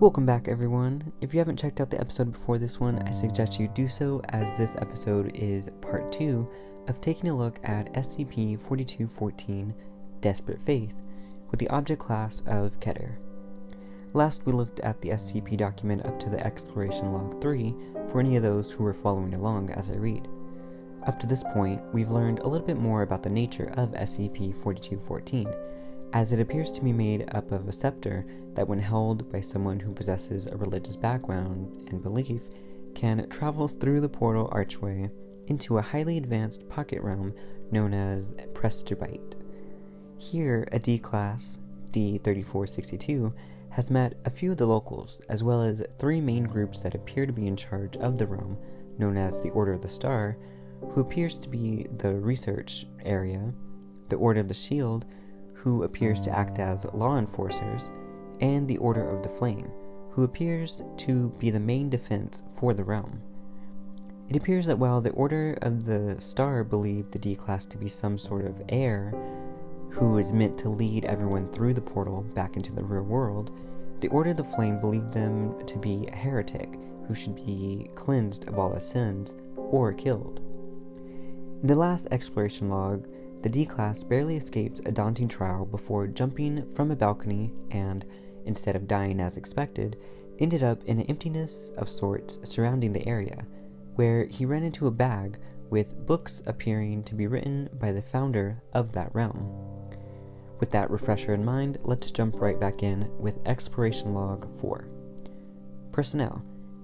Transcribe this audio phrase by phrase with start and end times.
[0.00, 1.12] Welcome back, everyone.
[1.20, 4.20] If you haven't checked out the episode before this one, I suggest you do so,
[4.30, 6.48] as this episode is part two
[6.88, 9.72] of taking a look at SCP 4214
[10.20, 10.94] Desperate Faith
[11.52, 13.18] with the object class of Keter.
[14.14, 17.72] Last, we looked at the SCP document up to the Exploration Log 3
[18.08, 20.26] for any of those who were following along as I read.
[21.06, 24.54] Up to this point, we've learned a little bit more about the nature of SCP
[24.62, 25.52] 4214
[26.12, 28.24] as it appears to be made up of a scepter
[28.54, 32.42] that, when held by someone who possesses a religious background and belief,
[32.94, 35.10] can travel through the portal archway
[35.46, 37.34] into a highly advanced pocket realm
[37.70, 39.34] known as Presterbite.
[40.18, 41.58] Here, a D class,
[41.90, 43.32] D3462,
[43.70, 47.24] has met a few of the locals, as well as three main groups that appear
[47.24, 48.58] to be in charge of the realm,
[48.98, 50.36] known as the Order of the Star,
[50.90, 53.52] who appears to be the research area,
[54.08, 55.04] the Order of the Shield,
[55.54, 57.90] who appears to act as law enforcers,
[58.40, 59.70] and the Order of the Flame,
[60.10, 63.22] who appears to be the main defense for the realm.
[64.28, 67.88] It appears that while the Order of the Star believed the D class to be
[67.88, 69.14] some sort of heir
[69.90, 73.50] who is meant to lead everyone through the portal back into the real world,
[74.00, 78.48] the Order of the Flame believed them to be a heretic who should be cleansed
[78.48, 80.40] of all his sins or killed.
[81.62, 83.06] In the last exploration log,
[83.42, 88.04] the D class barely escaped a daunting trial before jumping from a balcony and,
[88.46, 89.96] instead of dying as expected,
[90.40, 93.46] ended up in an emptiness of sorts surrounding the area,
[93.94, 95.38] where he ran into a bag
[95.70, 99.48] with books appearing to be written by the founder of that realm.
[100.58, 104.88] With that refresher in mind, let's jump right back in with Exploration Log 4.
[105.92, 106.42] Personnel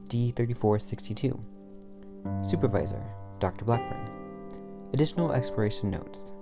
[0.08, 1.40] D3462.
[2.48, 3.02] Supervisor
[3.40, 3.64] Dr.
[3.64, 4.17] Blackburn.
[4.94, 6.32] Additional exploration notes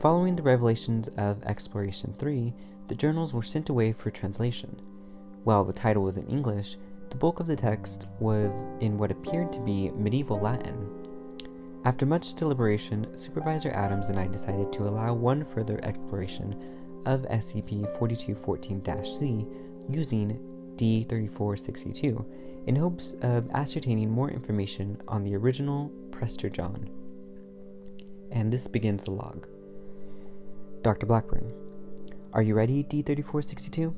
[0.00, 2.52] Following the revelations of Exploration 3,
[2.88, 4.82] the journals were sent away for translation.
[5.44, 6.76] While the title was in English,
[7.10, 10.90] the bulk of the text was in what appeared to be medieval Latin.
[11.84, 17.96] After much deliberation, Supervisor Adams and I decided to allow one further exploration of SCP
[17.98, 19.46] 4214 C
[19.88, 20.40] using
[20.76, 22.24] D3462
[22.66, 26.88] in hopes of ascertaining more information on the original Prester John.
[28.34, 29.46] And this begins the log.
[30.82, 31.06] Dr.
[31.06, 31.50] Blackburn.
[32.32, 33.94] Are you ready, D3462?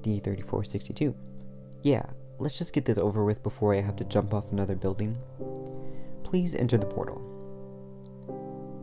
[0.00, 1.14] D3462.
[1.82, 2.04] Yeah,
[2.38, 5.18] let's just get this over with before I have to jump off another building.
[6.22, 7.20] Please enter the portal.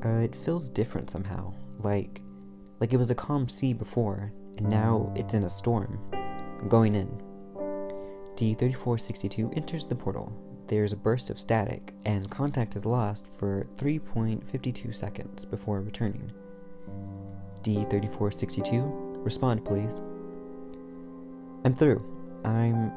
[0.05, 1.53] Uh, it feels different somehow.
[1.81, 2.21] Like,
[2.81, 5.99] like it was a calm sea before, and now it's in a storm.
[6.11, 7.07] I'm going in.
[8.35, 10.31] D3462 enters the portal.
[10.69, 16.31] There's a burst of static, and contact is lost for 3.52 seconds before returning.
[17.63, 19.99] D3462, respond please.
[21.65, 22.05] I'm through.
[22.45, 22.91] I'm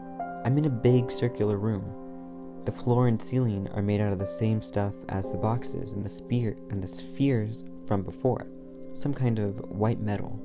[0.44, 2.62] I'm in a big circular room.
[2.66, 6.05] The floor and ceiling are made out of the same stuff as the boxes and
[6.05, 8.49] the spear and the spheres from before,
[8.93, 10.38] some kind of white metal.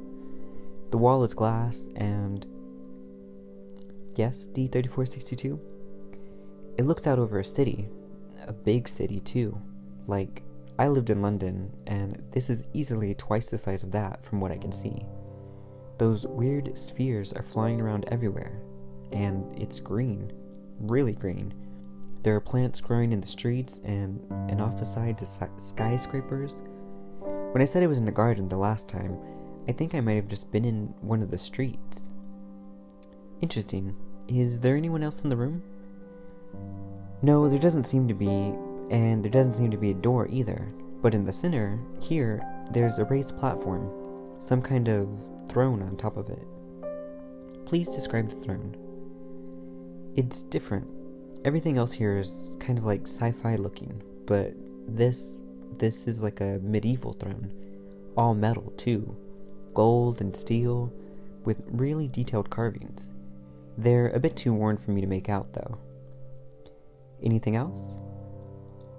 [0.92, 2.46] The wall is glass and
[4.16, 5.77] yes, D3462.
[6.78, 7.90] It looks out over a city,
[8.46, 9.60] a big city too,
[10.06, 10.44] like
[10.78, 14.52] I lived in London, and this is easily twice the size of that from what
[14.52, 15.06] I can see.
[15.98, 18.62] Those weird spheres are flying around everywhere,
[19.12, 20.32] and it's green,
[20.80, 21.52] really green.
[22.22, 26.62] There are plants growing in the streets and, and off the sides of skyscrapers.
[27.54, 29.18] When I said I was in a garden the last time,
[29.68, 32.12] I think I might have just been in one of the streets.
[33.42, 33.96] Interesting.
[34.28, 35.64] Is there anyone else in the room?
[37.22, 38.28] No, there doesn't seem to be,
[38.90, 40.68] and there doesn't seem to be a door either.
[41.02, 43.92] But in the center, here, there's a raised platform,
[44.40, 45.10] some kind of
[45.50, 46.46] throne on top of it.
[47.66, 48.76] Please describe the throne.
[50.16, 50.88] It's different.
[51.46, 54.54] Everything else here is kind of like sci-fi looking, but
[54.88, 55.38] this
[55.78, 57.54] this is like a medieval throne,
[58.16, 59.16] all metal too,
[59.74, 60.92] gold and steel,
[61.46, 63.12] with really detailed carvings.
[63.78, 65.78] They're a bit too worn for me to make out though.
[67.24, 68.00] Anything else?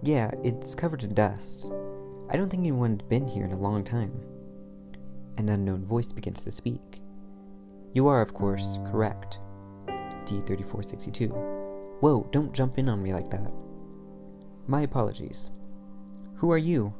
[0.03, 1.71] Yeah, it's covered in dust.
[2.31, 4.13] I don't think anyone's been here in a long time.
[5.37, 7.01] An unknown voice begins to speak.
[7.95, 9.39] You are, of course, correct.
[9.87, 11.31] D3462.
[12.01, 13.51] Whoa, don't jump in on me like that.
[14.67, 15.51] My apologies.
[16.37, 16.93] Who are you?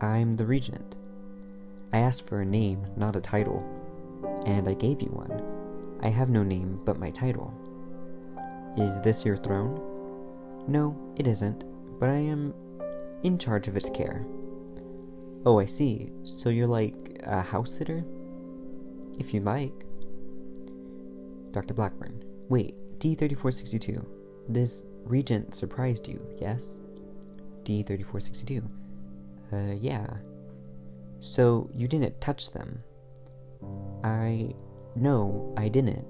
[0.00, 0.96] I'm the Regent.
[1.92, 3.64] I asked for a name, not a title,
[4.44, 5.42] and I gave you one.
[6.02, 7.52] I have no name but my title.
[8.76, 9.95] Is this your throne?
[10.68, 11.64] No, it isn't
[11.98, 12.54] but I am
[13.22, 14.24] in charge of its care.
[15.44, 16.10] Oh, I see.
[16.22, 18.04] So you're like a house sitter?
[19.18, 19.72] If you like.
[21.52, 21.74] Dr.
[21.74, 22.22] Blackburn.
[22.48, 24.04] Wait, D3462.
[24.48, 26.80] This regent surprised you, yes?
[27.62, 28.68] D3462.
[29.52, 30.06] Uh, yeah.
[31.20, 32.82] So you didn't touch them?
[34.04, 34.54] I.
[34.94, 36.06] No, I didn't.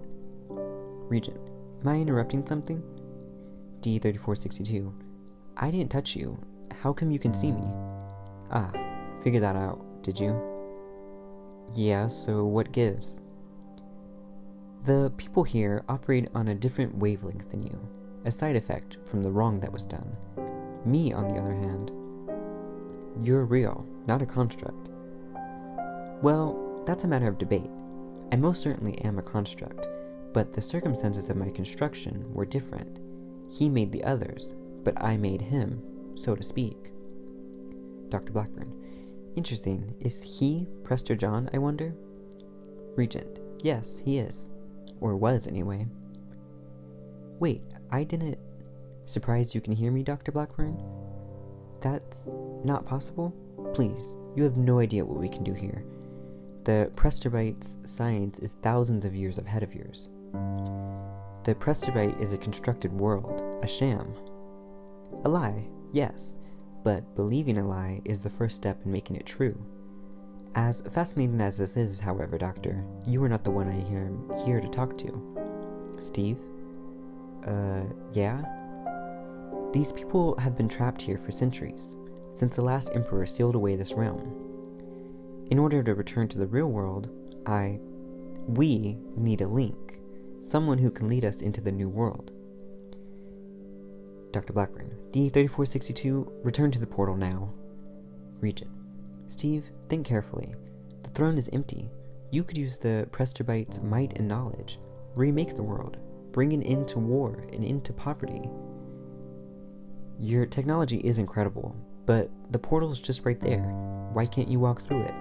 [0.48, 1.38] Regent.
[1.82, 2.82] Am I interrupting something?
[3.86, 4.92] D3462.
[5.56, 6.36] I didn't touch you.
[6.82, 7.70] How come you can see me?
[8.50, 8.72] Ah,
[9.22, 10.36] figure that out, did you?
[11.72, 13.20] Yeah, so what gives?
[14.84, 17.78] The people here operate on a different wavelength than you,
[18.24, 20.16] a side effect from the wrong that was done.
[20.84, 21.92] Me, on the other hand,
[23.22, 24.88] you're real, not a construct.
[26.22, 27.70] Well, that's a matter of debate.
[28.32, 29.86] I most certainly am a construct,
[30.32, 32.98] but the circumstances of my construction were different.
[33.50, 34.54] He made the others,
[34.84, 35.82] but I made him,
[36.16, 36.92] so to speak.
[38.08, 38.32] Dr.
[38.32, 38.72] Blackburn.
[39.36, 39.94] Interesting.
[40.00, 41.94] Is he Prester John, I wonder?
[42.96, 43.40] Regent.
[43.62, 44.48] Yes, he is.
[45.00, 45.86] Or was, anyway.
[47.38, 48.38] Wait, I didn't.
[49.04, 50.32] Surprised you can hear me, Dr.
[50.32, 50.82] Blackburn?
[51.82, 52.28] That's
[52.64, 53.34] not possible?
[53.74, 55.84] Please, you have no idea what we can do here.
[56.64, 60.08] The Presterbite's science is thousands of years ahead of yours.
[61.46, 64.12] The Presterbite is a constructed world, a sham.
[65.24, 66.36] A lie, yes,
[66.82, 69.56] but believing a lie is the first step in making it true.
[70.56, 74.60] As fascinating as this is, however, Doctor, you are not the one I am here
[74.60, 75.96] to talk to.
[76.00, 76.40] Steve?
[77.46, 77.82] Uh,
[78.12, 78.42] yeah?
[79.72, 81.94] These people have been trapped here for centuries,
[82.34, 84.34] since the last emperor sealed away this realm.
[85.52, 87.08] In order to return to the real world,
[87.46, 87.78] I.
[88.48, 89.85] We need a link,
[90.46, 92.30] someone who can lead us into the new world.
[94.32, 94.52] Dr.
[94.52, 97.52] Blackburn, D3462, return to the portal now.
[98.40, 98.70] Regent,
[99.28, 100.54] Steve, think carefully.
[101.02, 101.88] The throne is empty.
[102.30, 104.78] You could use the Presterbite's might and knowledge,
[105.14, 105.96] remake the world,
[106.32, 108.48] bring an end to war and into poverty.
[110.20, 113.64] Your technology is incredible, but the portal's just right there.
[114.12, 115.14] Why can't you walk through it?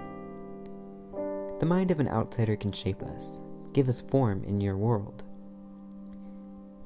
[1.58, 3.40] The mind of an outsider can shape us,
[3.76, 5.22] give us form in your world.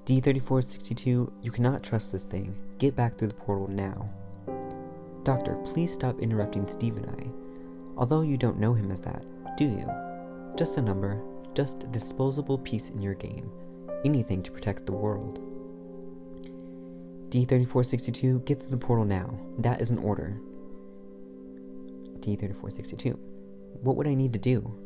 [0.07, 2.57] D3462, you cannot trust this thing.
[2.79, 4.11] Get back through the portal now.
[5.23, 7.31] Doctor, please stop interrupting Steve and I.
[7.97, 9.25] Although you don't know him as that,
[9.57, 9.89] do you?
[10.57, 11.23] Just a number,
[11.55, 13.53] just a disposable piece in your game.
[14.05, 15.39] Anything to protect the world.
[17.31, 19.39] D3462, get through the portal now.
[19.59, 20.41] That is an order.
[22.19, 23.17] D3462.
[23.81, 24.77] What would I need to do?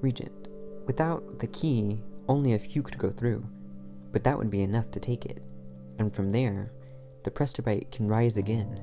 [0.00, 0.43] Regent.
[0.86, 3.44] Without the key, only a few could go through,
[4.12, 5.42] but that would be enough to take it.
[5.98, 6.72] And from there,
[7.24, 8.82] the Presterbite can rise again.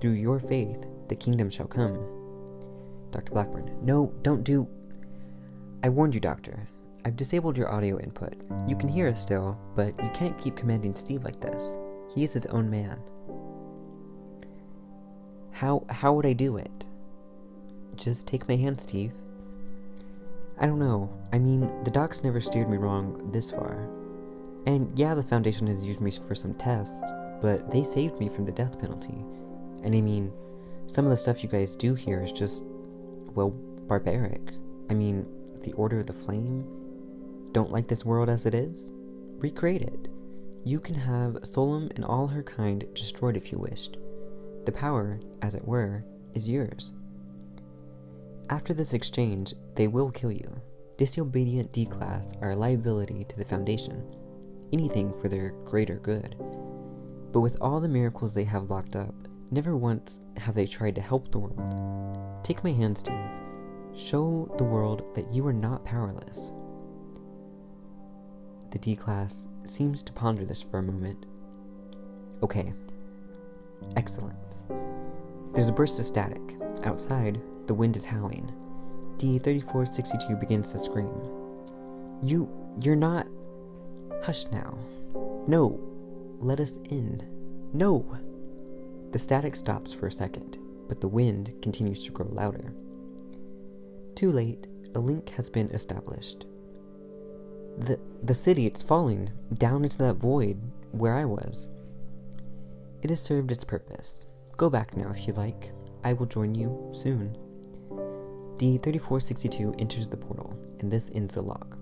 [0.00, 1.94] Through your faith, the kingdom shall come.
[3.10, 3.32] Dr.
[3.32, 3.78] Blackburn.
[3.82, 4.68] No, don't do.
[5.82, 6.68] I warned you, Doctor.
[7.04, 8.34] I've disabled your audio input.
[8.66, 11.72] You can hear us still, but you can't keep commanding Steve like this.
[12.14, 12.98] He is his own man.
[15.52, 16.86] How how would I do it?
[17.94, 19.12] Just take my hand, Steve.
[20.58, 21.10] I don't know.
[21.32, 23.88] I mean, the docs never steered me wrong this far.
[24.66, 27.12] And yeah, the Foundation has used me for some tests,
[27.42, 29.24] but they saved me from the death penalty.
[29.84, 30.32] And I mean,
[30.86, 32.64] some of the stuff you guys do here is just,
[33.34, 34.40] well, barbaric.
[34.88, 35.26] I mean,
[35.62, 36.66] the Order of the Flame?
[37.52, 38.92] Don't like this world as it is?
[39.38, 40.08] Recreate it.
[40.64, 43.98] You can have Solum and all her kind destroyed if you wished.
[44.64, 46.92] The power, as it were, is yours.
[48.48, 50.60] After this exchange, they will kill you.
[50.98, 54.04] Disobedient D class are a liability to the Foundation,
[54.72, 56.36] anything for their greater good.
[57.32, 59.14] But with all the miracles they have locked up,
[59.50, 62.44] never once have they tried to help the world.
[62.44, 63.14] Take my hand, Steve.
[63.96, 66.52] Show the world that you are not powerless.
[68.70, 71.26] The D class seems to ponder this for a moment.
[72.42, 72.72] Okay.
[73.96, 74.38] Excellent.
[75.52, 76.56] There's a burst of static.
[76.84, 78.52] Outside, the wind is howling.
[79.18, 81.20] D3462 begins to scream.
[82.22, 82.48] You.
[82.80, 83.26] You're not.
[84.22, 84.78] Hush now.
[85.46, 85.80] No.
[86.40, 87.22] Let us in.
[87.72, 88.18] No!
[89.12, 90.58] The static stops for a second,
[90.88, 92.74] but the wind continues to grow louder.
[94.14, 96.46] Too late, a link has been established.
[97.78, 100.60] The, the city, it's falling down into that void
[100.92, 101.68] where I was.
[103.02, 104.26] It has served its purpose.
[104.56, 105.70] Go back now if you like.
[106.02, 107.36] I will join you soon.
[108.58, 111.76] D3462 enters the portal, and this ends the log.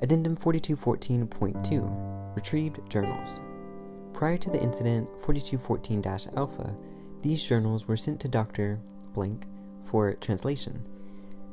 [0.00, 3.40] Addendum 4214.2 Retrieved Journals.
[4.12, 6.02] Prior to the incident 4214
[6.36, 6.74] Alpha,
[7.22, 8.80] These journals were sent to Dr.
[9.12, 9.46] Blank
[9.84, 10.84] for translation.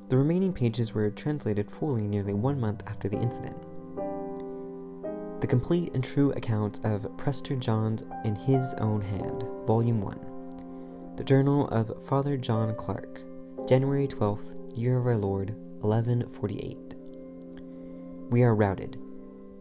[0.10, 3.58] The remaining pages were translated fully nearly one month after the incident.
[5.42, 11.16] The complete and true account of Prester John's in His Own Hand, Volume 1.
[11.16, 13.22] The Journal of Father John Clarke,
[13.68, 16.78] January 12th, Year of Our Lord, 1148.
[18.30, 19.00] We are routed.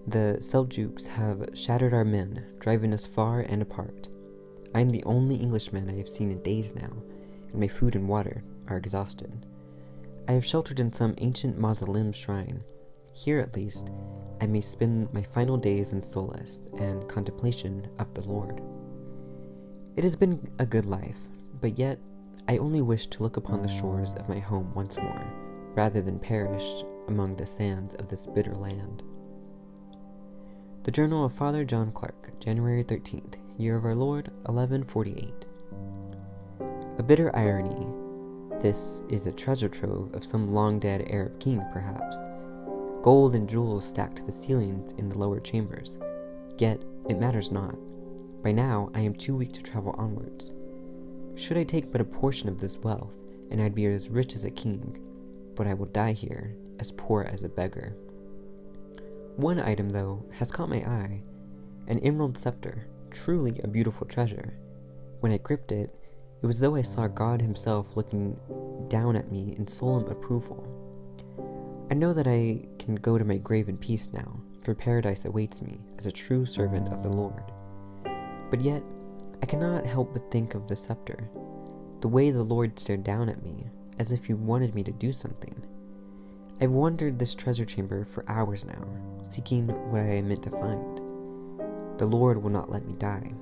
[0.06, 4.08] The Seljuks have shattered our men, driving us far and apart.
[4.74, 6.90] I am the only Englishman I have seen in days now,
[7.52, 9.46] and my food and water are exhausted.
[10.26, 12.64] I have sheltered in some ancient mausoleum shrine.
[13.12, 13.90] Here, at least,
[14.40, 18.60] I may spend my final days in solace and contemplation of the Lord.
[19.94, 21.18] It has been a good life,
[21.60, 21.98] but yet
[22.50, 25.24] I only wish to look upon the shores of my home once more,
[25.76, 29.04] rather than perish among the sands of this bitter land.
[30.82, 35.32] The Journal of Father John Clarke, January 13th, Year of Our Lord, 1148.
[36.98, 37.86] A bitter irony
[38.60, 42.18] this is a treasure trove of some long dead Arab king, perhaps.
[43.00, 45.98] Gold and jewels stacked to the ceilings in the lower chambers.
[46.58, 47.76] Yet, it matters not.
[48.42, 50.52] By now, I am too weak to travel onwards.
[51.40, 53.14] Should I take but a portion of this wealth,
[53.50, 55.00] and I'd be as rich as a king,
[55.56, 57.96] but I will die here, as poor as a beggar.
[59.36, 61.22] One item, though, has caught my eye
[61.88, 64.52] an emerald scepter, truly a beautiful treasure.
[65.20, 65.94] When I gripped it,
[66.42, 68.38] it was as though I saw God Himself looking
[68.88, 70.62] down at me in solemn approval.
[71.90, 75.62] I know that I can go to my grave in peace now, for paradise awaits
[75.62, 77.44] me as a true servant of the Lord.
[78.50, 78.82] But yet,
[79.42, 81.30] I cannot help but think of the scepter,
[82.00, 83.66] the way the Lord stared down at me,
[83.98, 85.62] as if He wanted me to do something.
[86.60, 88.86] I've wandered this treasure chamber for hours now,
[89.30, 90.98] seeking what I am meant to find.
[91.98, 93.32] The Lord will not let me die,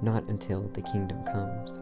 [0.00, 1.78] not until the kingdom comes.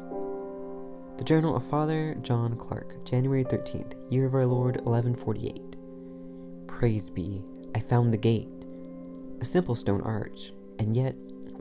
[1.18, 5.76] The Journal of Father John Clarke, January 13th, Year of Our Lord 1148.
[6.66, 7.42] Praise be,
[7.75, 8.49] I found the gate,
[9.40, 11.14] a simple stone arch, and yet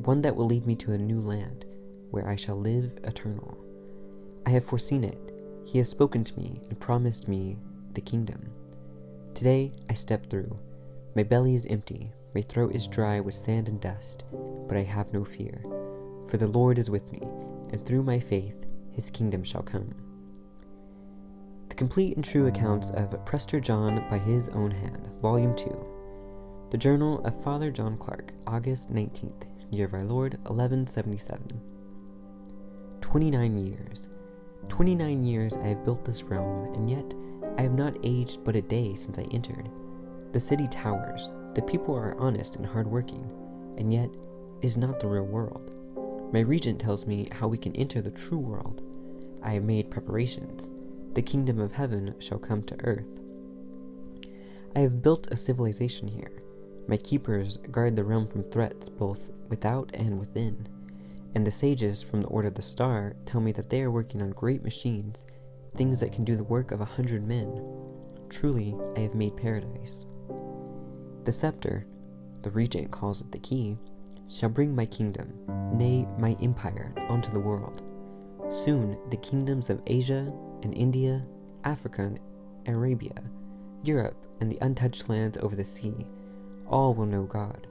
[0.04, 1.66] one that will lead me to a new land,
[2.12, 3.58] where I shall live eternal.
[4.46, 5.34] I have foreseen it.
[5.66, 7.58] He has spoken to me and promised me
[7.94, 8.52] the kingdom.
[9.34, 10.58] Today I step through.
[11.16, 14.24] My belly is empty, my throat is dry with sand and dust,
[14.68, 15.62] but I have no fear,
[16.30, 17.22] for the Lord is with me,
[17.72, 19.96] and through my faith his kingdom shall come.
[21.70, 26.68] The complete and true accounts of Prester John by his own hand, Volume 2.
[26.72, 31.75] The Journal of Father John Clarke, August 19th, year of our Lord, 1177.
[33.06, 34.08] 29 years.
[34.68, 37.14] 29 years I have built this realm, and yet
[37.56, 39.70] I have not aged but a day since I entered.
[40.34, 43.30] The city towers, the people are honest and hardworking,
[43.78, 45.72] and yet it is not the real world.
[46.34, 48.82] My regent tells me how we can enter the true world.
[49.44, 50.68] I have made preparations.
[51.14, 53.22] The kingdom of heaven shall come to earth.
[54.76, 56.42] I have built a civilization here.
[56.88, 60.68] My keepers guard the realm from threats both without and within.
[61.36, 64.22] And the sages from the Order of the Star tell me that they are working
[64.22, 65.25] on great machines,
[65.75, 67.62] things that can do the work of a hundred men.
[68.30, 70.06] Truly, I have made paradise.
[71.25, 71.86] The scepter,
[72.42, 73.77] the regent calls it the key,
[74.30, 75.34] shall bring my kingdom,
[75.74, 77.82] nay, my empire, onto the world.
[78.63, 80.32] Soon the kingdoms of Asia
[80.63, 81.24] and India,
[81.63, 82.04] Africa
[82.65, 83.22] and Arabia,
[83.84, 86.06] Europe, and the untouched lands over the sea,
[86.68, 87.68] all will know God.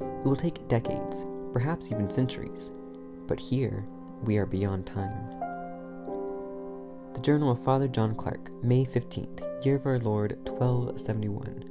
[0.00, 1.24] It will take decades,
[1.56, 2.68] perhaps even centuries,
[3.26, 3.82] but here
[4.22, 5.30] we are beyond time.
[7.14, 11.64] The Journal of Father John Clarke, May 15th, Year of Our Lord 1271.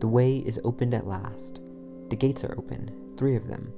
[0.00, 1.60] The way is opened at last.
[2.10, 3.72] The gates are open, three of them.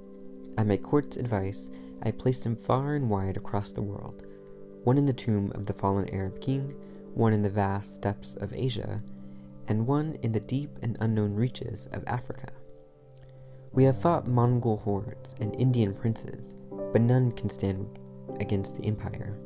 [0.59, 1.71] At my court's advice,
[2.03, 4.27] I placed them far and wide across the world
[4.83, 6.75] one in the tomb of the fallen Arab king,
[7.15, 9.05] one in the vast steppes of Asia,
[9.69, 12.49] and one in the deep and unknown reaches of Africa.
[13.77, 16.55] We have fought Mongol hordes and Indian princes,
[16.95, 17.99] but none can stand
[18.41, 19.37] against the empire.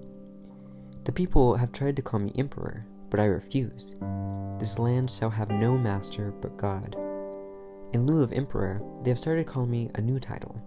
[1.02, 3.96] The people have tried to call me emperor, but I refuse.
[4.60, 6.94] This land shall have no master but God.
[7.92, 10.62] In lieu of emperor, they have started calling me a new title.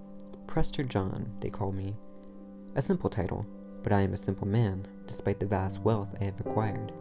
[0.46, 1.96] Prester John, they call me.
[2.76, 3.46] A simple title,
[3.82, 6.92] but I am a simple man, despite the vast wealth I have acquired.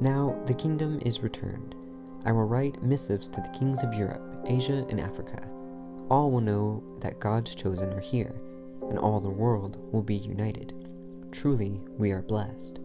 [0.00, 1.76] Now the kingdom is returned.
[2.24, 5.42] I will write missives to the kings of Europe, Asia, and Africa.
[6.10, 8.34] All will know that God's chosen are here,
[8.88, 10.74] and all the world will be united.
[11.32, 12.78] Truly, we are blessed.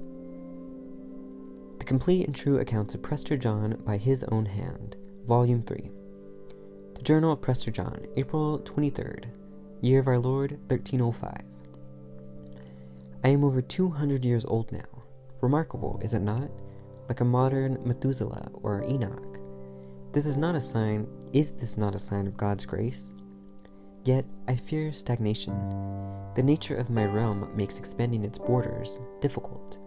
[1.79, 5.91] The complete and true accounts of Prester John by his own hand, Volume 3.
[6.95, 9.25] The Journal of Prester John, April 23rd,
[9.81, 11.43] Year of Our Lord, 1305.
[13.23, 15.03] I am over 200 years old now.
[15.41, 16.49] Remarkable, is it not?
[17.07, 19.28] Like a modern Methuselah or Enoch.
[20.11, 23.13] This is not a sign, is this not a sign of God's grace?
[24.05, 25.53] Yet I fear stagnation.
[26.35, 29.77] The nature of my realm makes expanding its borders difficult.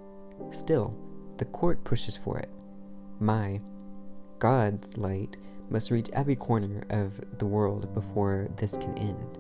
[0.52, 0.94] Still,
[1.38, 2.50] the court pushes for it.
[3.18, 3.60] My,
[4.38, 5.38] God's light
[5.70, 9.38] must reach every corner of the world before this can end.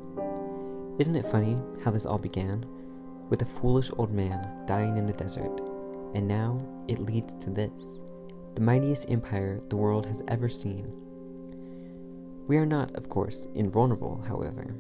[0.98, 2.66] Isn't it funny how this all began?
[3.30, 5.60] With a foolish old man dying in the desert,
[6.16, 7.70] and now it leads to this
[8.54, 10.92] the mightiest empire the world has ever seen.
[12.48, 14.74] We are not, of course, invulnerable, however.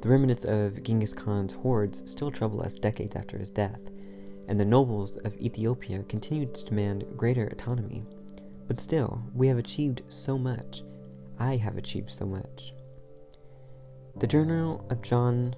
[0.00, 3.80] The remnants of Genghis Khan's hordes still trouble us decades after his death,
[4.48, 8.04] and the nobles of Ethiopia continue to demand greater autonomy.
[8.66, 10.82] But still, we have achieved so much.
[11.38, 12.72] I have achieved so much.
[14.16, 15.54] The Journal of John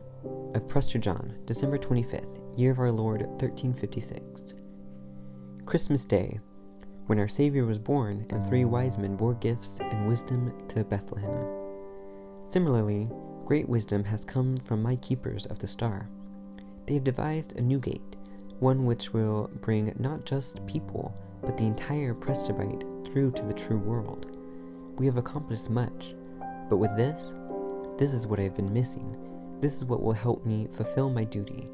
[0.55, 4.55] of Prester John, December 25th, year of our Lord 1356.
[5.67, 6.41] Christmas Day,
[7.07, 11.47] when our Savior was born, and three wise men bore gifts and wisdom to Bethlehem.
[12.45, 13.09] Similarly,
[13.45, 16.09] great wisdom has come from my keepers of the star.
[16.87, 18.17] They have devised a new gate,
[18.61, 23.79] one which will bring not just people, but the entire Presbyte through to the true
[23.79, 24.27] world.
[24.97, 26.15] We have accomplished much,
[26.71, 27.35] but with this,
[27.99, 29.17] this is what I have been missing.
[29.61, 31.69] This is what will help me fulfill my duty.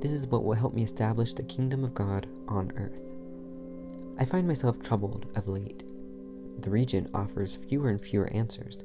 [0.00, 3.00] This is what will help me establish the kingdom of God on earth.
[4.18, 5.84] I find myself troubled of late.
[6.60, 8.82] The regent offers fewer and fewer answers.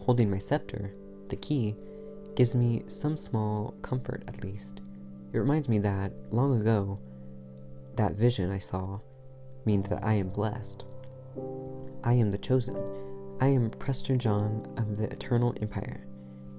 [0.00, 0.94] Holding my scepter,
[1.28, 1.74] the key,
[2.36, 4.82] gives me some small comfort at least.
[5.32, 6.98] It reminds me that, long ago,
[7.96, 9.00] that vision I saw
[9.64, 10.84] means that I am blessed.
[12.04, 12.76] I am the chosen.
[13.40, 16.06] I am Prester John of the eternal empire,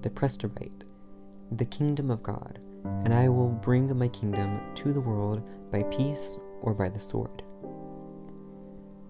[0.01, 0.83] the Presterite,
[1.51, 2.59] the kingdom of God,
[3.03, 7.43] and I will bring my kingdom to the world by peace or by the sword.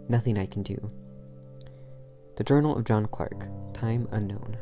[0.10, 0.89] Nothing I can do.
[2.36, 4.58] The Journal of John Clarke, Time Unknown.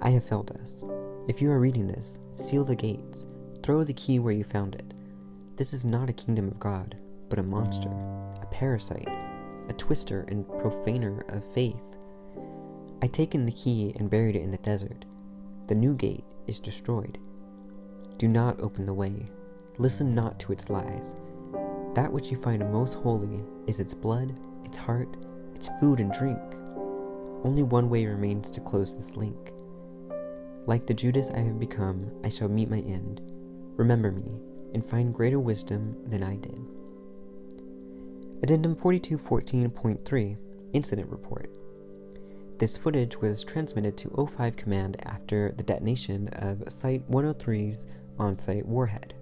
[0.00, 0.84] I have failed us.
[1.26, 3.26] If you are reading this, seal the gates.
[3.64, 4.94] Throw the key where you found it.
[5.56, 6.96] This is not a kingdom of God,
[7.28, 7.90] but a monster,
[8.40, 9.08] a parasite,
[9.68, 11.96] a twister and profaner of faith.
[13.02, 15.04] I taken the key and buried it in the desert.
[15.66, 17.18] The new gate is destroyed.
[18.16, 19.28] Do not open the way.
[19.78, 21.16] Listen not to its lies.
[21.94, 24.34] That which you find most holy is its blood,
[24.64, 25.16] its heart,
[25.54, 26.38] its food and drink.
[27.44, 29.52] Only one way remains to close this link.
[30.66, 33.20] Like the Judas I have become, I shall meet my end.
[33.76, 34.40] Remember me,
[34.72, 36.58] and find greater wisdom than I did.
[38.42, 40.36] Addendum 4214.3
[40.72, 41.50] Incident Report.
[42.58, 47.86] This footage was transmitted to O5 Command after the detonation of Site 103's
[48.18, 49.14] on site warhead.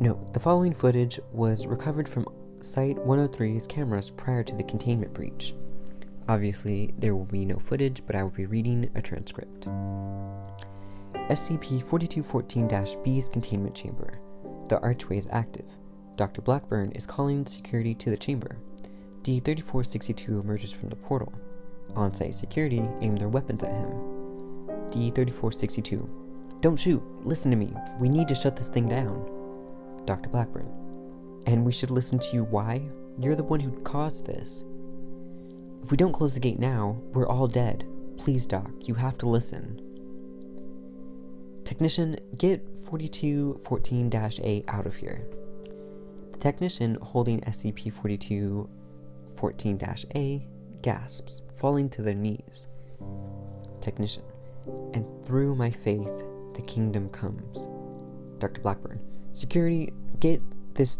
[0.00, 2.26] Note, the following footage was recovered from
[2.58, 5.54] Site 103's cameras prior to the containment breach.
[6.28, 9.66] Obviously, there will be no footage, but I will be reading a transcript.
[11.30, 14.18] SCP 4214 B's containment chamber.
[14.68, 15.66] The archway is active.
[16.16, 16.42] Dr.
[16.42, 18.58] Blackburn is calling security to the chamber.
[19.22, 21.32] D 3462 emerges from the portal.
[21.94, 23.90] On site security aim their weapons at him.
[24.90, 26.58] D 3462.
[26.60, 27.02] Don't shoot!
[27.24, 27.72] Listen to me!
[28.00, 29.33] We need to shut this thing down.
[30.06, 30.28] Dr.
[30.28, 30.68] Blackburn.
[31.46, 32.82] And we should listen to you why?
[33.18, 34.64] You're the one who caused this.
[35.82, 37.86] If we don't close the gate now, we're all dead.
[38.18, 39.80] Please, Doc, you have to listen.
[41.64, 44.10] Technician, get 4214
[44.44, 45.26] A out of here.
[46.32, 49.78] The technician holding SCP 4214
[50.14, 50.46] A
[50.82, 52.66] gasps, falling to their knees.
[53.80, 54.24] Technician,
[54.92, 57.68] and through my faith, the kingdom comes.
[58.38, 58.60] Dr.
[58.60, 59.00] Blackburn,
[59.34, 60.40] Security, get
[60.74, 60.96] this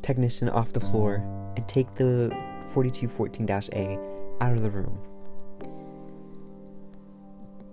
[0.00, 1.16] technician off the floor
[1.56, 2.30] and take the
[2.72, 3.98] 4214 A
[4.40, 4.98] out of the room.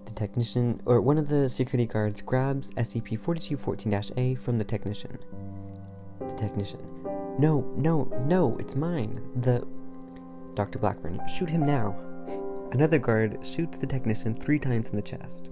[0.05, 5.19] The technician, or one of the security guards, grabs SCP 4214 A from the technician.
[6.19, 6.79] The technician,
[7.37, 9.21] no, no, no, it's mine.
[9.41, 9.65] The.
[10.55, 10.79] Dr.
[10.79, 11.95] Blackburn, shoot him now.
[12.71, 15.49] Another guard shoots the technician three times in the chest.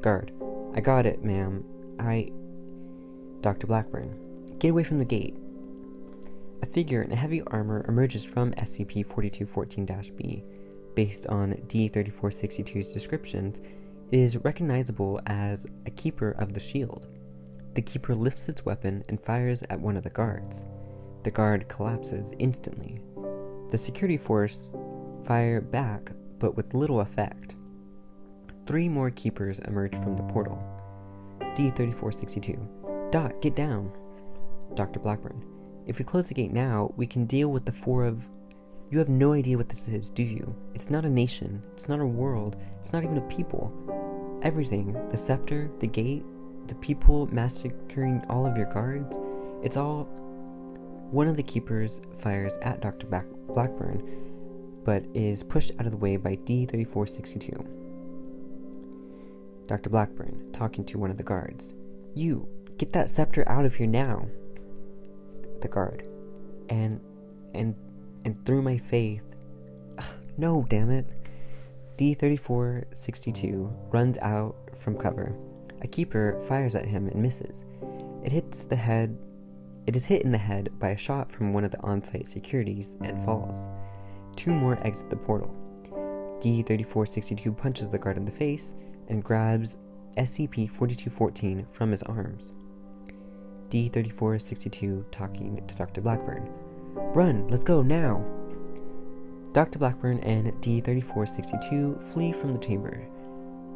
[0.00, 0.32] Guard,
[0.74, 1.62] I got it, ma'am.
[2.00, 2.32] I.
[3.44, 3.66] Dr.
[3.66, 5.36] Blackburn, get away from the gate.
[6.62, 10.42] A figure in heavy armor emerges from SCP 4214 B.
[10.94, 13.60] Based on D 3462's descriptions,
[14.10, 17.06] it is recognizable as a keeper of the shield.
[17.74, 20.64] The keeper lifts its weapon and fires at one of the guards.
[21.22, 23.02] The guard collapses instantly.
[23.70, 24.74] The security force
[25.26, 27.56] fire back, but with little effect.
[28.66, 30.58] Three more keepers emerge from the portal.
[31.40, 32.83] D3462.
[33.14, 33.92] Dot, get down.
[34.74, 34.98] Dr.
[34.98, 35.40] Blackburn.
[35.86, 38.26] If we close the gate now, we can deal with the four of.
[38.90, 40.52] You have no idea what this is, do you?
[40.74, 43.72] It's not a nation, it's not a world, it's not even a people.
[44.42, 46.24] Everything the scepter, the gate,
[46.66, 49.16] the people massacring all of your guards
[49.62, 50.08] it's all.
[51.12, 53.06] One of the keepers fires at Dr.
[53.06, 54.02] Black- Blackburn,
[54.84, 57.64] but is pushed out of the way by D3462.
[59.68, 59.88] Dr.
[59.88, 61.72] Blackburn, talking to one of the guards.
[62.16, 62.48] You,
[62.84, 64.26] get that scepter out of here now.
[65.62, 66.06] The guard.
[66.68, 67.00] And,
[67.54, 67.74] and,
[68.26, 69.24] and through my faith.
[69.98, 70.04] Ugh,
[70.36, 71.06] no, damn it.
[71.96, 75.34] D3462 runs out from cover.
[75.80, 77.64] A keeper fires at him and misses.
[78.22, 79.16] It hits the head.
[79.86, 82.26] It is hit in the head by a shot from one of the on site
[82.26, 83.70] securities and falls.
[84.36, 85.54] Two more exit the portal.
[86.40, 88.74] D3462 punches the guard in the face
[89.08, 89.78] and grabs
[90.18, 92.52] SCP 4214 from his arms.
[93.74, 96.00] D3462 talking to Dr.
[96.00, 96.48] Blackburn.
[96.94, 98.24] Run, let's go now!
[99.50, 99.80] Dr.
[99.80, 103.04] Blackburn and D3462 flee from the chamber.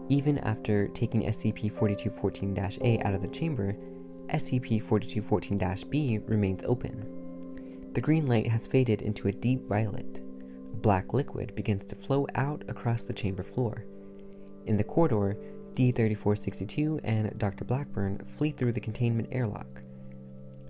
[0.09, 3.75] Even after taking SCP 4214 A out of the chamber,
[4.29, 7.91] SCP 4214 B remains open.
[7.95, 10.23] The green light has faded into a deep violet.
[10.81, 13.85] Black liquid begins to flow out across the chamber floor.
[14.67, 15.37] In the corridor,
[15.73, 17.65] D3462 and Dr.
[17.65, 19.67] Blackburn flee through the containment airlock.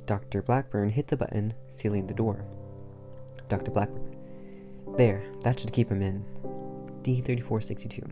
[0.09, 0.41] Dr.
[0.41, 2.47] Blackburn hits a button, sealing the door.
[3.51, 3.71] Dr.
[3.71, 4.17] Blackburn.
[4.97, 6.25] There, that should keep him in.
[7.03, 8.11] D3462.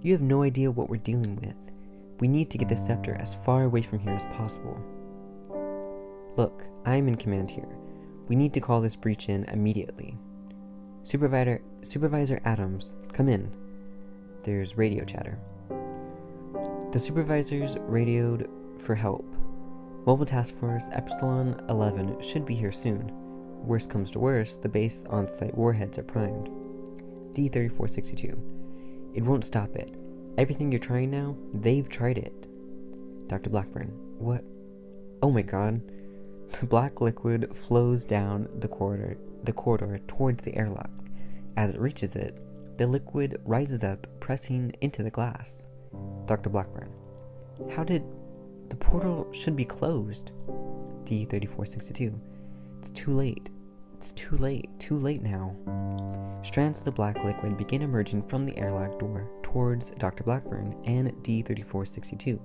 [0.00, 1.70] You have no idea what we're dealing with.
[2.20, 4.80] We need to get the scepter as far away from here as possible.
[6.38, 7.68] Look, I am in command here.
[8.28, 10.16] We need to call this breach in immediately.
[11.02, 13.52] Supervisor Supervisor Adams, come in.
[14.42, 15.38] There's radio chatter.
[16.92, 19.26] The supervisors radioed for help.
[20.06, 23.10] Mobile Task Force Epsilon 11 should be here soon.
[23.66, 26.50] Worst comes to worst, the base on site warheads are primed.
[27.32, 29.12] D 3462.
[29.14, 29.94] It won't stop it.
[30.36, 32.48] Everything you're trying now, they've tried it.
[33.28, 33.48] Dr.
[33.48, 33.92] Blackburn.
[34.18, 34.44] What?
[35.22, 35.80] Oh my god.
[36.60, 40.90] The black liquid flows down the corridor the corridor towards the airlock.
[41.56, 42.38] As it reaches it,
[42.78, 45.66] the liquid rises up, pressing into the glass.
[46.26, 46.50] Dr.
[46.50, 46.90] Blackburn.
[47.74, 48.02] How did.
[48.68, 50.32] The portal should be closed.
[51.04, 52.18] D3462.
[52.78, 53.50] It's too late.
[53.98, 54.68] It's too late.
[54.78, 55.54] Too late now.
[56.42, 60.24] Strands of the black liquid begin emerging from the airlock door towards Dr.
[60.24, 62.38] Blackburn and D3462.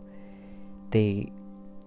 [0.92, 1.32] They.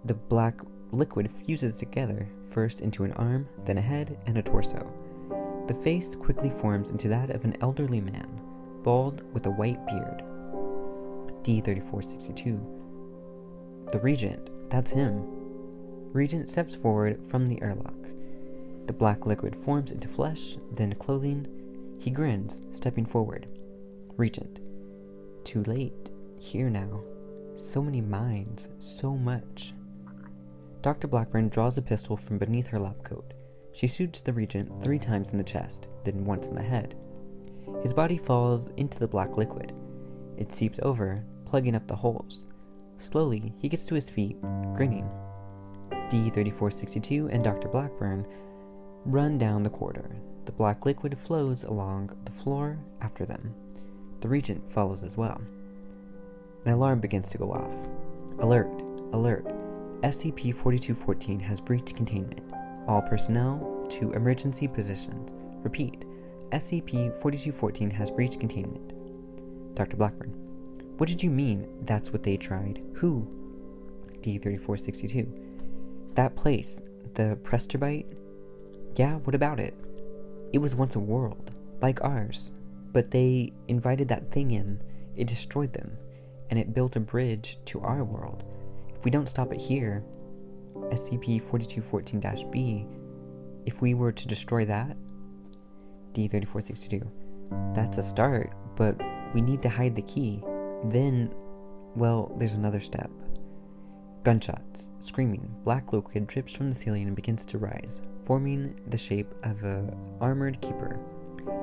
[0.04, 4.86] The black liquid fuses together, first into an arm, then a head, and a torso.
[5.68, 8.40] The face quickly forms into that of an elderly man,
[8.82, 10.22] bald with a white beard.
[11.44, 12.81] D3462.
[13.92, 15.22] The Regent, that's him.
[16.14, 17.94] Regent steps forward from the airlock.
[18.86, 21.46] The black liquid forms into flesh, then clothing.
[22.00, 23.46] He grins, stepping forward.
[24.16, 24.60] Regent.
[25.44, 26.10] Too late.
[26.38, 27.02] Here now.
[27.58, 29.74] So many minds, so much.
[30.80, 31.06] Dr.
[31.06, 33.34] Blackburn draws a pistol from beneath her lab coat.
[33.72, 36.94] She shoots the regent three times in the chest, then once in the head.
[37.82, 39.74] His body falls into the black liquid.
[40.38, 42.46] It seeps over, plugging up the holes.
[43.02, 44.40] Slowly, he gets to his feet,
[44.74, 45.10] grinning.
[46.08, 47.66] D3462 and Dr.
[47.66, 48.24] Blackburn
[49.04, 50.16] run down the corridor.
[50.44, 53.54] The black liquid flows along the floor after them.
[54.20, 55.40] The regent follows as well.
[56.64, 57.74] An alarm begins to go off.
[58.38, 58.70] Alert!
[59.12, 59.46] Alert!
[60.02, 62.40] SCP 4214 has breached containment.
[62.86, 65.34] All personnel to emergency positions.
[65.64, 66.04] Repeat.
[66.52, 68.92] SCP 4214 has breached containment.
[69.74, 69.96] Dr.
[69.96, 70.51] Blackburn.
[70.98, 72.80] What did you mean that's what they tried?
[72.94, 73.26] Who?
[74.20, 76.12] D 3462.
[76.14, 76.80] That place,
[77.14, 78.06] the Presterbite?
[78.96, 79.74] Yeah, what about it?
[80.52, 81.50] It was once a world,
[81.80, 82.50] like ours,
[82.92, 84.80] but they invited that thing in,
[85.16, 85.96] it destroyed them,
[86.50, 88.44] and it built a bridge to our world.
[88.94, 90.04] If we don't stop it here,
[90.76, 92.86] SCP 4214 B,
[93.64, 94.96] if we were to destroy that,
[96.12, 97.06] D3462,
[97.74, 99.00] That's a start, but
[99.34, 100.42] we need to hide the key.
[100.84, 101.32] Then,
[101.94, 103.10] well, there's another step.
[104.24, 109.34] Gunshots, screaming, black liquid drips from the ceiling and begins to rise, forming the shape
[109.42, 110.98] of a armored keeper.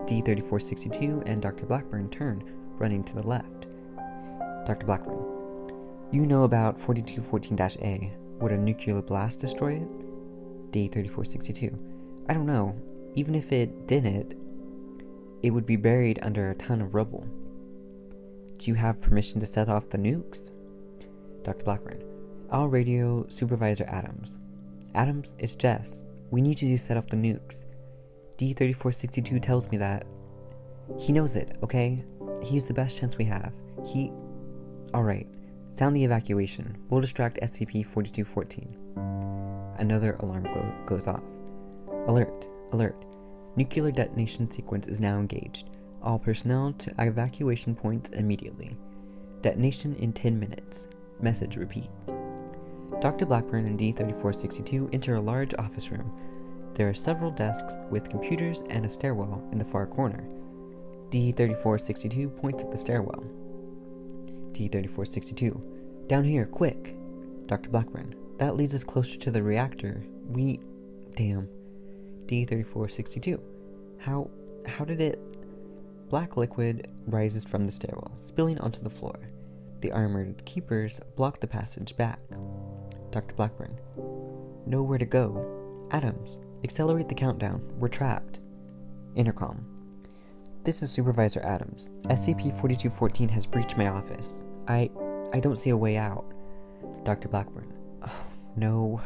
[0.06, 1.66] D3462 and Dr.
[1.66, 2.44] Blackburn turn,
[2.78, 3.68] running to the left.
[4.66, 4.86] Dr.
[4.86, 5.40] Blackburn,
[6.12, 8.14] you know about 4214 A.
[8.42, 10.72] Would a nuclear blast destroy it?
[10.72, 11.78] D3462,
[12.28, 12.76] I don't know.
[13.16, 14.36] Even if it didn't,
[15.44, 17.26] it would be buried under a ton of rubble.
[18.60, 20.52] Do you have permission to set off the nukes?
[21.44, 21.64] Dr.
[21.64, 22.04] Blackburn,
[22.52, 24.38] I'll radio Supervisor Adams.
[24.96, 26.04] Adams, it's Jess.
[26.30, 27.64] We need you to set off the nukes.
[28.38, 30.06] D3462 tells me that.
[31.00, 32.04] He knows it, okay?
[32.44, 33.54] He's the best chance we have.
[33.86, 34.12] He.
[34.94, 35.28] Alright,
[35.72, 36.76] sound the evacuation.
[36.90, 39.76] We'll distract SCP 4214.
[39.78, 41.24] Another alarm go- goes off.
[42.08, 43.06] Alert, alert.
[43.56, 45.70] Nuclear detonation sequence is now engaged.
[46.02, 48.78] All personnel to evacuation points immediately.
[49.42, 50.88] Detonation in 10 minutes.
[51.22, 51.90] Message repeat.
[53.02, 53.26] Dr.
[53.26, 56.12] Blackburn and D3462 enter a large office room.
[56.74, 60.28] There are several desks with computers and a stairwell in the far corner.
[61.10, 63.24] D3462 points at the stairwell.
[64.52, 66.96] D3462, down here, quick!
[67.48, 67.70] Dr.
[67.70, 70.04] Blackburn, that leads us closer to the reactor.
[70.28, 70.60] We.
[71.16, 71.48] Damn.
[72.26, 73.40] D3462,
[74.00, 74.30] how.
[74.66, 75.20] how did it.
[76.10, 79.20] Black liquid rises from the stairwell, spilling onto the floor.
[79.82, 82.20] The armored keepers block the passage back.
[83.12, 83.36] Dr.
[83.36, 83.78] Blackburn.
[84.66, 85.88] Nowhere to go.
[85.92, 87.62] Adams, accelerate the countdown.
[87.78, 88.40] We're trapped.
[89.16, 89.64] Intercom.
[90.64, 91.90] This is Supervisor Adams.
[92.06, 94.42] SCP 4214 has breached my office.
[94.68, 94.90] I.
[95.32, 96.26] I don't see a way out.
[97.04, 97.28] Dr.
[97.28, 97.72] Blackburn.
[98.02, 98.24] Oh,
[98.56, 99.00] no.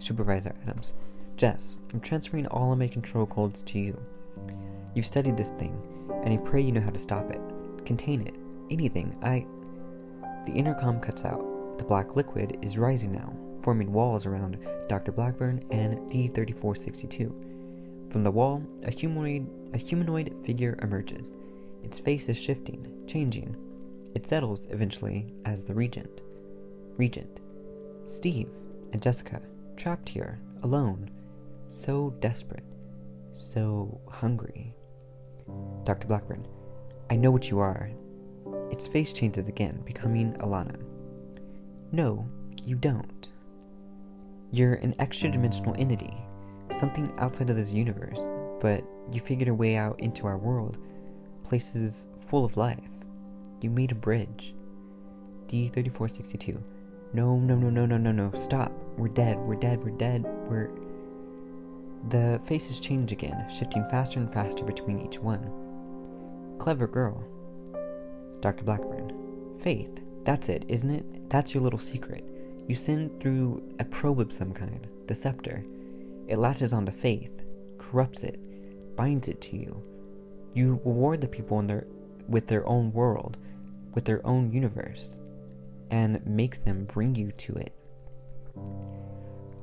[0.00, 0.94] Supervisor Adams.
[1.36, 4.00] Jess, I'm transferring all of my control codes to you.
[4.94, 5.80] You've studied this thing,
[6.28, 7.40] and I pray you know how to stop it.
[7.86, 8.34] Contain it.
[8.70, 9.16] Anything.
[9.22, 9.46] I.
[10.44, 11.42] The intercom cuts out.
[11.78, 14.58] The black liquid is rising now, forming walls around
[14.90, 15.10] Dr.
[15.10, 18.12] Blackburn and D3462.
[18.12, 21.34] From the wall, a humanoid, a humanoid figure emerges.
[21.82, 23.56] Its face is shifting, changing.
[24.14, 26.20] It settles eventually as the Regent.
[26.98, 27.40] Regent.
[28.04, 28.50] Steve
[28.92, 29.40] and Jessica,
[29.78, 31.08] trapped here, alone,
[31.68, 32.64] so desperate,
[33.32, 34.74] so hungry.
[35.84, 36.06] Dr.
[36.06, 36.46] Blackburn.
[37.10, 37.90] I know what you are.
[38.70, 40.78] Its face changes again, becoming Alana.
[41.92, 42.28] No,
[42.64, 43.28] you don't.
[44.50, 46.16] You're an extra dimensional entity,
[46.78, 48.20] something outside of this universe,
[48.60, 50.78] but you figured a way out into our world,
[51.44, 52.78] places full of life.
[53.60, 54.54] You made a bridge.
[55.48, 56.62] D3462.
[57.14, 58.32] No, no, no, no, no, no, no.
[58.38, 58.70] Stop.
[58.96, 59.38] We're dead.
[59.38, 59.82] We're dead.
[59.82, 60.24] We're dead.
[60.48, 60.70] We're.
[62.08, 65.50] The faces change again, shifting faster and faster between each one.
[66.58, 67.24] Clever girl.
[68.40, 68.64] Dr.
[68.64, 69.58] Blackburn.
[69.62, 70.00] Faith.
[70.24, 71.30] That's it, isn't it?
[71.30, 72.24] That's your little secret.
[72.66, 75.64] You send through a probe of some kind, the scepter.
[76.26, 77.42] It latches onto faith,
[77.78, 78.38] corrupts it,
[78.96, 79.82] binds it to you.
[80.54, 81.86] You reward the people in their,
[82.28, 83.38] with their own world,
[83.94, 85.18] with their own universe,
[85.90, 87.72] and make them bring you to it.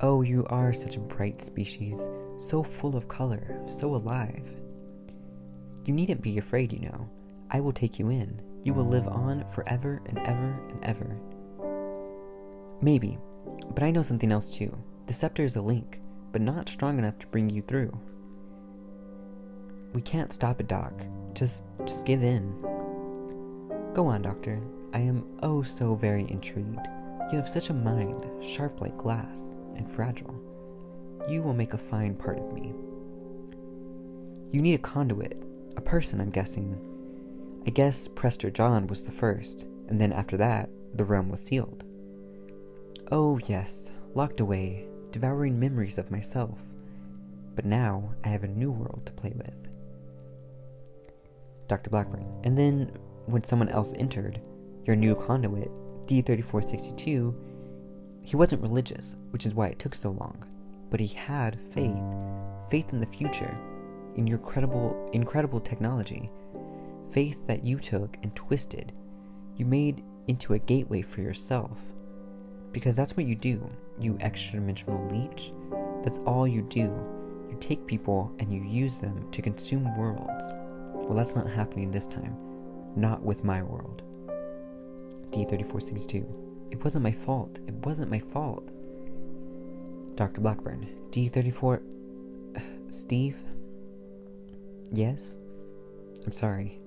[0.00, 4.48] Oh, you are such a bright species, so full of color, so alive.
[5.84, 7.08] You needn't be afraid, you know.
[7.50, 8.40] I will take you in.
[8.64, 11.16] You will live on forever and ever and ever.
[12.80, 13.18] Maybe,
[13.72, 14.76] but I know something else too.
[15.06, 16.00] The scepter is a link,
[16.32, 17.96] but not strong enough to bring you through.
[19.92, 20.92] We can't stop it, Doc.
[21.32, 22.52] Just just give in.
[23.94, 24.60] Go on, Doctor.
[24.92, 26.86] I am oh so very intrigued.
[27.30, 30.34] You have such a mind, sharp like glass, and fragile.
[31.28, 32.72] You will make a fine part of me.
[34.52, 35.42] You need a conduit,
[35.76, 36.80] a person, I'm guessing,
[37.66, 41.82] I guess Prester John was the first, and then after that, the realm was sealed.
[43.10, 46.60] Oh, yes, locked away, devouring memories of myself.
[47.56, 49.68] But now I have a new world to play with.
[51.66, 51.90] Dr.
[51.90, 52.26] Blackburn.
[52.44, 52.92] And then,
[53.26, 54.40] when someone else entered,
[54.84, 55.70] your new conduit,
[56.06, 57.34] D3462,
[58.22, 60.44] he wasn't religious, which is why it took so long.
[60.90, 62.02] But he had faith,
[62.70, 63.56] faith in the future,
[64.16, 66.30] in your credible, incredible technology
[67.16, 68.92] faith that you took and twisted,
[69.56, 71.78] you made into a gateway for yourself.
[72.72, 75.50] Because that's what you do, you extra dimensional leech.
[76.04, 76.92] That's all you do.
[77.48, 80.44] You take people and you use them to consume worlds.
[80.92, 82.36] Well, that's not happening this time.
[82.96, 84.02] Not with my world.
[85.30, 86.26] D3462.
[86.70, 87.60] It wasn't my fault.
[87.66, 88.68] It wasn't my fault.
[90.16, 90.40] Dr.
[90.40, 91.80] Blackburn, D34.
[92.88, 93.36] Steve?
[94.90, 95.36] Yes?
[96.24, 96.80] I'm sorry.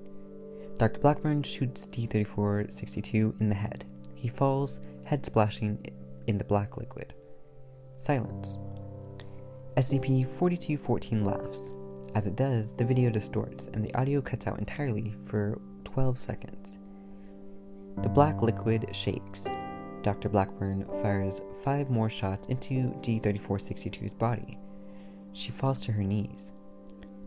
[0.77, 0.99] Dr.
[0.99, 3.85] Blackburn shoots D3462 in the head.
[4.15, 5.85] He falls, head splashing
[6.25, 7.13] in the black liquid.
[7.97, 8.57] Silence.
[9.77, 11.73] SCP 4214 laughs.
[12.15, 16.77] As it does, the video distorts and the audio cuts out entirely for 12 seconds.
[18.01, 19.43] The black liquid shakes.
[20.01, 20.29] Dr.
[20.29, 24.57] Blackburn fires five more shots into D3462's body.
[25.33, 26.51] She falls to her knees.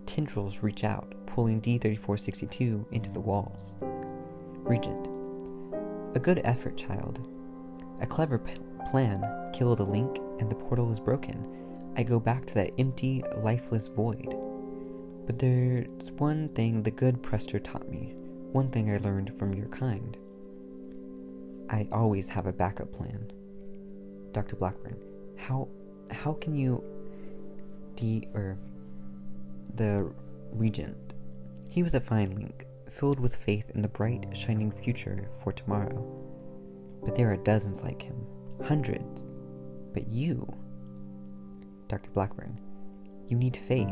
[0.06, 3.76] Tendrils reach out, pulling D3462 into the walls.
[4.64, 5.08] Regent.
[6.14, 7.26] A good effort, child.
[8.00, 8.54] A clever p-
[8.90, 11.46] plan killed a link and the portal is broken.
[11.96, 14.36] I go back to that empty, lifeless void.
[15.26, 18.14] But there's one thing the good Prester taught me,
[18.52, 20.16] one thing I learned from your kind.
[21.70, 23.30] I always have a backup plan.
[24.32, 24.56] Dr.
[24.56, 24.96] Blackburn,
[25.36, 25.68] how
[26.10, 26.82] how can you
[27.96, 28.58] de or
[29.74, 30.10] the
[30.52, 31.14] regent?
[31.68, 36.04] He was a fine link, filled with faith in the bright, shining future for tomorrow.
[37.04, 38.26] But there are dozens like him,
[38.62, 39.28] hundreds.
[39.92, 40.46] But you,
[41.88, 42.10] Dr.
[42.10, 42.58] Blackburn,
[43.28, 43.88] you need faith.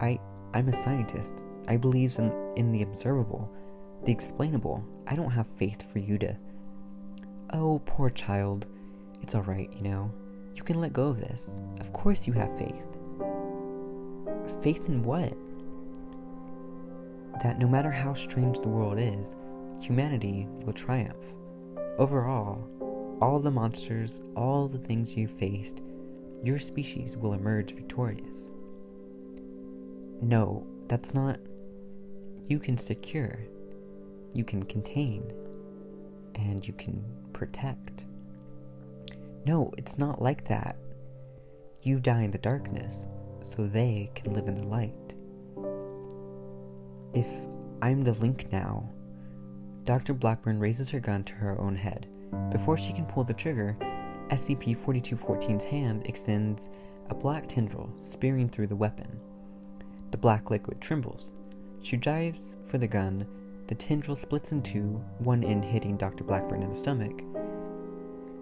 [0.00, 0.18] I
[0.54, 1.42] I'm a scientist.
[1.68, 3.52] I believe in in the observable,
[4.04, 4.84] the explainable.
[5.06, 6.36] I don't have faith for you to
[7.50, 8.66] Oh, poor child.
[9.22, 10.10] It's alright, you know.
[10.54, 11.50] You can let go of this.
[11.80, 12.86] Of course you have faith.
[14.62, 15.32] Faith in what?
[17.42, 19.34] That no matter how strange the world is,
[19.80, 21.24] humanity will triumph.
[21.98, 22.68] Overall,
[23.20, 25.80] all the monsters, all the things you faced,
[26.42, 28.50] your species will emerge victorious.
[30.20, 31.38] No, that's not.
[32.48, 33.38] You can secure,
[34.32, 35.32] you can contain,
[36.34, 38.04] and you can protect.
[39.46, 40.76] No, it's not like that.
[41.82, 43.06] You die in the darkness
[43.44, 44.92] so they can live in the light.
[47.14, 47.26] If
[47.80, 48.90] I'm the link now,
[49.84, 50.12] Dr.
[50.12, 52.06] Blackburn raises her gun to her own head.
[52.52, 53.76] Before she can pull the trigger,
[54.30, 56.68] SCP 4214's hand extends
[57.08, 59.18] a black tendril, spearing through the weapon.
[60.10, 61.32] The black liquid trembles.
[61.82, 63.26] She dives for the gun.
[63.68, 66.24] The tendril splits in two, one end hitting Dr.
[66.24, 67.22] Blackburn in the stomach.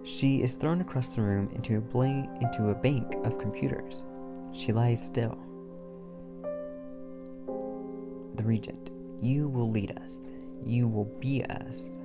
[0.07, 2.03] She is thrown across the room into a,
[2.41, 4.05] into a bank of computers.
[4.53, 5.37] She lies still.
[8.35, 8.89] The Regent,
[9.21, 10.21] you will lead us.
[10.65, 11.97] You will be us.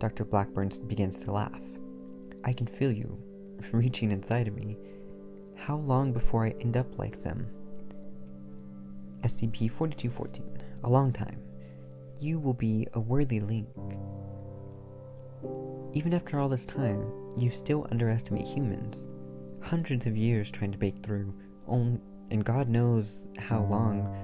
[0.00, 0.24] Dr.
[0.24, 1.62] Blackburn begins to laugh.
[2.42, 3.16] I can feel you
[3.72, 4.78] reaching inside of me.
[5.54, 7.46] How long before I end up like them?
[9.22, 10.58] SCP 4214.
[10.82, 11.40] A long time.
[12.18, 13.68] You will be a worthy link.
[15.94, 19.08] Even after all this time, you still underestimate humans.
[19.62, 21.34] Hundreds of years trying to break through,
[21.68, 24.14] and God knows how long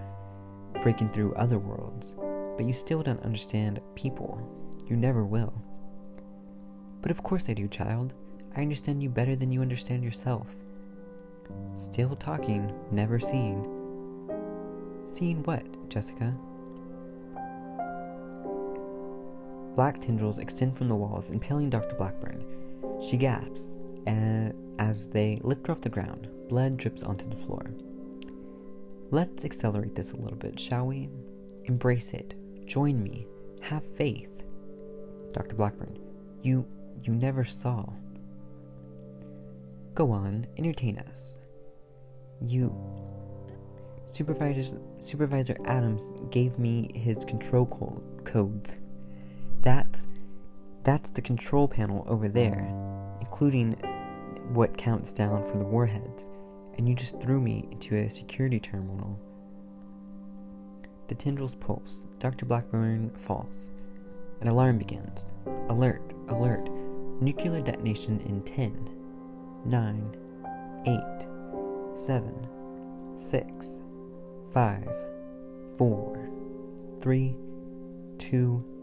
[0.82, 2.14] breaking through other worlds,
[2.56, 4.38] but you still don't understand people.
[4.86, 5.54] You never will.
[7.00, 8.12] But of course I do, child.
[8.56, 10.46] I understand you better than you understand yourself.
[11.74, 13.66] Still talking, never seeing.
[15.02, 16.34] Seeing what, Jessica?
[19.74, 21.96] Black tendrils extend from the walls, impaling Dr.
[21.96, 22.44] Blackburn.
[23.02, 23.66] She gasps
[24.06, 26.28] eh, as they lift her off the ground.
[26.48, 27.70] Blood drips onto the floor.
[29.10, 31.08] Let's accelerate this a little bit, shall we?
[31.64, 32.34] Embrace it.
[32.66, 33.26] Join me.
[33.62, 34.28] Have faith.
[35.32, 35.56] Dr.
[35.56, 35.98] Blackburn,
[36.42, 36.64] you
[37.02, 37.84] you never saw.
[39.94, 41.38] Go on, entertain us.
[42.40, 42.74] You
[44.10, 47.66] Supervisor Supervisor Adams gave me his control
[48.24, 48.74] codes.
[49.64, 50.06] That's
[50.82, 52.68] that's the control panel over there,
[53.22, 53.72] including
[54.52, 56.28] what counts down for the warheads,
[56.76, 59.18] and you just threw me into a security terminal.
[61.08, 62.06] The tendrils pulse.
[62.18, 62.44] Dr.
[62.44, 63.70] Blackburn falls.
[64.42, 65.24] An alarm begins.
[65.70, 66.68] Alert, alert.
[67.22, 68.90] Nuclear detonation in 10,
[69.64, 70.16] 9,
[70.86, 72.48] 8, 7,
[73.16, 73.66] 6,
[74.52, 74.88] 5,
[75.78, 76.30] 4,
[77.00, 77.36] 3,
[78.18, 78.73] 2,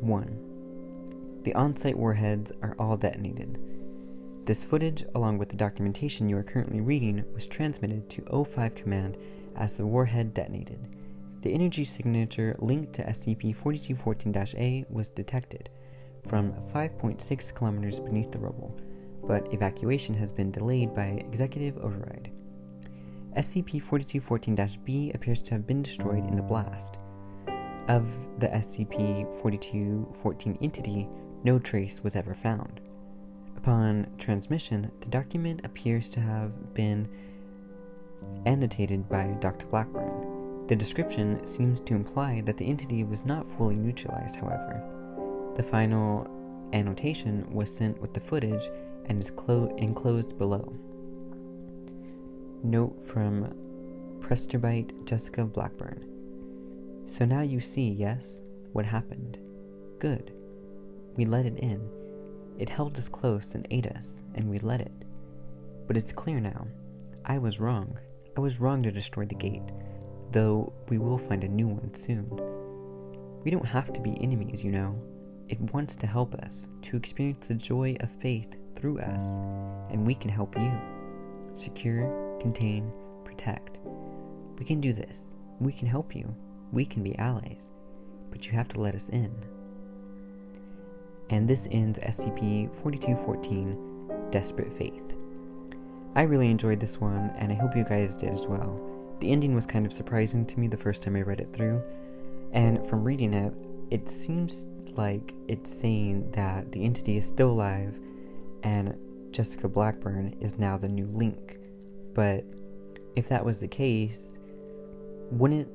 [0.00, 1.42] 1.
[1.44, 3.58] The on site warheads are all detonated.
[4.44, 9.16] This footage, along with the documentation you are currently reading, was transmitted to O5 Command
[9.56, 10.88] as the warhead detonated.
[11.42, 15.70] The energy signature linked to SCP 4214 A was detected
[16.26, 18.78] from 5.6 kilometers beneath the rubble,
[19.24, 22.30] but evacuation has been delayed by executive override.
[23.36, 26.96] SCP 4214 B appears to have been destroyed in the blast.
[27.90, 28.06] Of
[28.38, 31.08] the SCP 4214 entity,
[31.42, 32.80] no trace was ever found.
[33.56, 37.08] Upon transmission, the document appears to have been
[38.46, 39.66] annotated by Dr.
[39.66, 40.68] Blackburn.
[40.68, 44.80] The description seems to imply that the entity was not fully neutralized, however.
[45.56, 46.30] The final
[46.72, 48.70] annotation was sent with the footage
[49.06, 50.72] and is clo- enclosed below.
[52.62, 53.52] Note from
[54.20, 56.19] Presterbite Jessica Blackburn.
[57.10, 58.40] So now you see, yes,
[58.72, 59.36] what happened.
[59.98, 60.32] Good.
[61.16, 61.90] We let it in.
[62.56, 64.92] It held us close and ate us, and we let it.
[65.88, 66.68] But it's clear now.
[67.24, 67.98] I was wrong.
[68.36, 69.72] I was wrong to destroy the gate,
[70.30, 72.30] though we will find a new one soon.
[73.42, 74.96] We don't have to be enemies, you know.
[75.48, 79.24] It wants to help us, to experience the joy of faith through us,
[79.90, 80.72] and we can help you.
[81.54, 82.92] Secure, contain,
[83.24, 83.78] protect.
[84.60, 85.22] We can do this.
[85.58, 86.32] We can help you.
[86.72, 87.70] We can be allies.
[88.30, 89.34] But you have to let us in.
[91.30, 95.14] And this ends SCP 4214 Desperate Faith.
[96.14, 98.80] I really enjoyed this one, and I hope you guys did as well.
[99.20, 101.82] The ending was kind of surprising to me the first time I read it through,
[102.52, 103.52] and from reading it,
[103.90, 104.66] it seems
[104.96, 107.98] like it's saying that the entity is still alive
[108.62, 108.96] and
[109.30, 111.58] Jessica Blackburn is now the new Link.
[112.14, 112.44] But
[113.16, 114.38] if that was the case,
[115.30, 115.68] wouldn't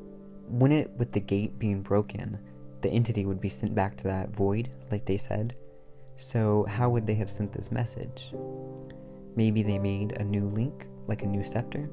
[0.47, 2.39] wouldn't it with the gate being broken,
[2.81, 5.55] the entity would be sent back to that void, like they said?
[6.17, 8.33] So how would they have sent this message?
[9.35, 11.89] Maybe they made a new link, like a new scepter?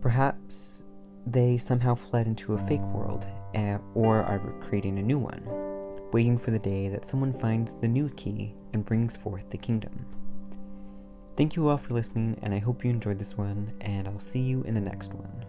[0.00, 0.82] Perhaps
[1.26, 5.42] they somehow fled into a fake world, uh, or are creating a new one,
[6.12, 10.06] waiting for the day that someone finds the new key and brings forth the kingdom.
[11.36, 14.40] Thank you all for listening, and I hope you enjoyed this one, and I'll see
[14.40, 15.44] you in the next one.